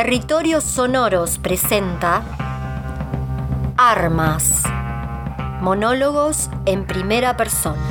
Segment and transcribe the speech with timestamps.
[0.00, 2.22] Territorios Sonoros presenta
[3.76, 4.62] Armas.
[5.60, 7.82] Monólogos en primera persona.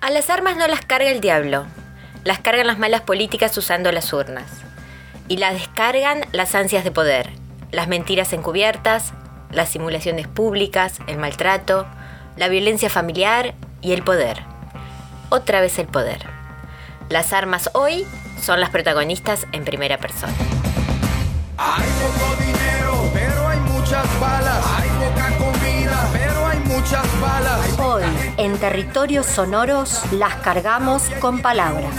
[0.00, 1.66] A las armas no las carga el diablo,
[2.22, 4.46] las cargan las malas políticas usando las urnas.
[5.26, 7.30] Y las descargan las ansias de poder,
[7.72, 9.14] las mentiras encubiertas,
[9.50, 11.88] las simulaciones públicas, el maltrato,
[12.36, 14.44] la violencia familiar y el poder.
[15.28, 16.31] Otra vez el poder.
[17.12, 18.06] Las armas hoy
[18.40, 20.32] son las protagonistas en primera persona.
[21.58, 24.64] Hay poco dinero, pero hay muchas balas.
[24.78, 27.78] Hay poca comida, pero hay muchas balas.
[27.78, 28.04] Hoy,
[28.38, 31.94] en Territorios Sonoros, las cargamos con palabras.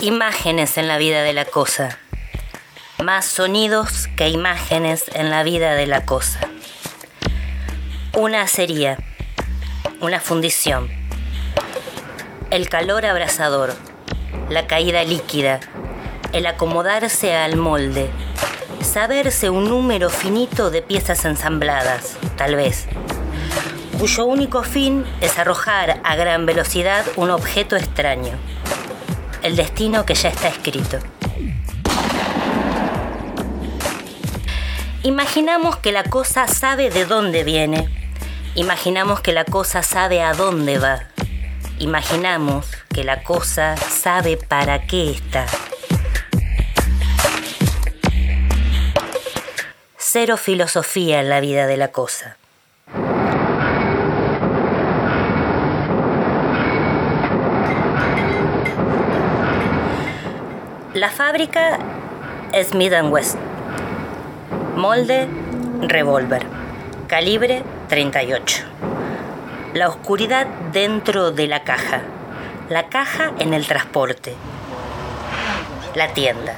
[0.00, 2.00] Imágenes en la vida de la cosa.
[3.00, 6.40] Más sonidos que imágenes en la vida de la cosa.
[8.12, 8.98] Una sería,
[10.00, 10.90] una fundición,
[12.50, 13.72] el calor abrasador,
[14.48, 15.60] la caída líquida,
[16.32, 18.10] el acomodarse al molde,
[18.82, 22.88] saberse un número finito de piezas ensambladas, tal vez,
[23.96, 28.32] cuyo único fin es arrojar a gran velocidad un objeto extraño,
[29.42, 30.98] el destino que ya está escrito.
[35.02, 37.88] Imaginamos que la cosa sabe de dónde viene.
[38.54, 41.00] Imaginamos que la cosa sabe a dónde va.
[41.78, 45.46] Imaginamos que la cosa sabe para qué está.
[49.96, 52.36] Cero filosofía en la vida de la cosa.
[60.98, 61.78] La fábrica
[62.68, 63.36] Smith West.
[64.74, 65.28] Molde,
[65.82, 66.44] revólver.
[67.06, 68.64] Calibre 38.
[69.74, 72.02] La oscuridad dentro de la caja.
[72.68, 74.34] La caja en el transporte.
[75.94, 76.56] La tienda.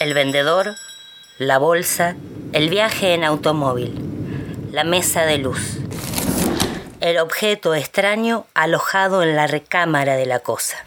[0.00, 0.74] El vendedor.
[1.38, 2.16] La bolsa.
[2.52, 3.94] El viaje en automóvil.
[4.72, 5.78] La mesa de luz.
[6.98, 10.78] El objeto extraño alojado en la recámara de la cosa.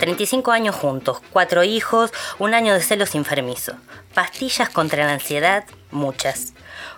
[0.00, 3.74] 35 años juntos, cuatro hijos, un año de celos enfermizo.
[4.14, 6.54] Pastillas contra la ansiedad, muchas.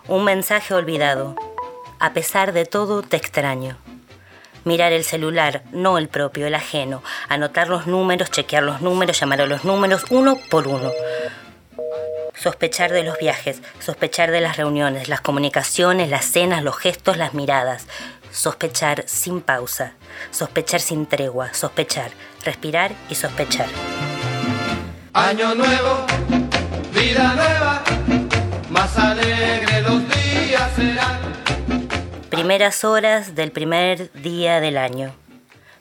[0.06, 1.34] Un mensaje olvidado.
[1.98, 3.76] A pesar de todo, te extraño.
[4.64, 7.02] Mirar el celular, no el propio, el ajeno.
[7.28, 10.92] Anotar los números, chequear los números, llamar a los números uno por uno.
[12.34, 17.34] Sospechar de los viajes, sospechar de las reuniones, las comunicaciones, las cenas, los gestos, las
[17.34, 17.86] miradas
[18.32, 19.92] sospechar sin pausa,
[20.30, 22.10] sospechar sin tregua, sospechar,
[22.44, 23.66] respirar y sospechar.
[25.12, 26.06] Año nuevo,
[26.94, 27.82] vida nueva,
[28.70, 31.20] más alegre los días serán.
[32.30, 35.14] Primeras horas del primer día del año.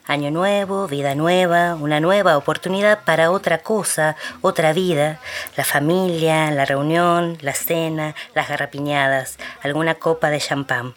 [0.04, 5.20] Año nuevo, vida nueva, una nueva oportunidad para otra cosa, otra vida,
[5.56, 10.94] la familia, la reunión, la cena, las garrapiñadas, alguna copa de champán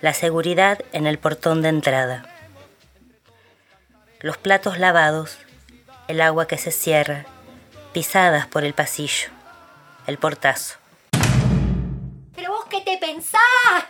[0.00, 2.26] la seguridad en el portón de entrada.
[4.22, 5.36] Los platos lavados,
[6.06, 7.26] el agua que se cierra,
[7.92, 9.30] pisadas por el pasillo,
[10.06, 10.76] el portazo.
[12.36, 13.40] ¿Pero vos qué te pensás?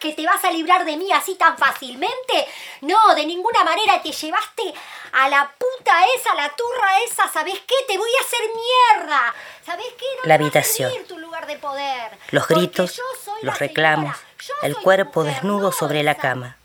[0.00, 2.48] ¿Que te vas a librar de mí así tan fácilmente?
[2.80, 4.72] No, de ninguna manera te llevaste
[5.12, 7.28] a la puta esa, a la turra esa.
[7.28, 7.74] ¿Sabés qué?
[7.86, 8.40] Te voy a hacer
[8.96, 9.34] mierda.
[9.66, 10.06] ¿Sabés qué?
[10.22, 10.90] No la habitación.
[10.90, 12.10] servir tu lugar de poder.
[12.30, 14.16] Los gritos, los la reclamos,
[14.62, 16.56] el cuerpo desnudo sobre la cama.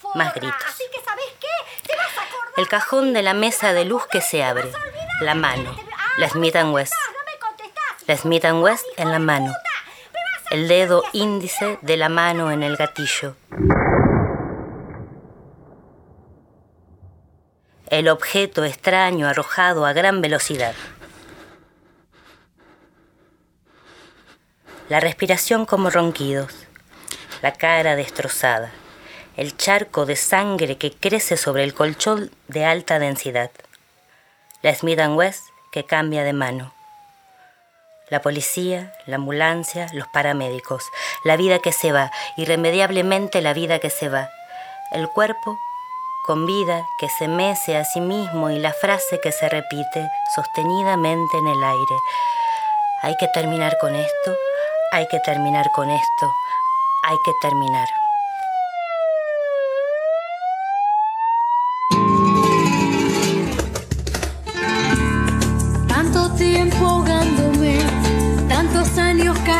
[0.00, 0.24] forra.
[0.24, 0.66] Más gritos.
[0.66, 1.86] Así que ¿sabés qué?
[1.88, 4.72] Te vas a acordar El cajón de la mesa de luz que se abre.
[5.20, 5.76] La mano.
[6.16, 6.94] La Smith West.
[8.06, 9.52] La Smith West en la mano.
[10.50, 13.36] El dedo índice de la mano en el gatillo.
[17.90, 20.74] El objeto extraño arrojado a gran velocidad.
[24.88, 26.54] La respiración como ronquidos.
[27.42, 28.72] La cara destrozada
[29.36, 33.50] el charco de sangre que crece sobre el colchón de alta densidad,
[34.62, 35.42] la Smith West
[35.72, 36.72] que cambia de mano,
[38.08, 40.84] la policía, la ambulancia, los paramédicos,
[41.24, 44.30] la vida que se va, irremediablemente la vida que se va,
[44.92, 45.58] el cuerpo
[46.26, 51.36] con vida que se mece a sí mismo y la frase que se repite sostenidamente
[51.36, 51.96] en el aire.
[53.02, 54.36] Hay que terminar con esto,
[54.92, 56.32] hay que terminar con esto,
[57.04, 58.05] hay que terminar.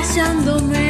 [0.06, 0.85] 想都没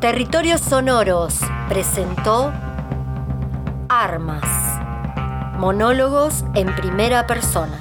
[0.00, 2.52] Territorios Sonoros presentó
[3.88, 4.44] Armas,
[5.58, 7.76] monólogos en primera persona.